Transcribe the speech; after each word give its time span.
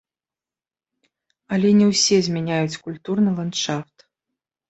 Але 1.57 1.69
не 1.81 1.85
ўсе 1.91 2.17
змяняюць 2.27 2.79
культурны 2.87 3.35
ландшафт. 3.39 3.97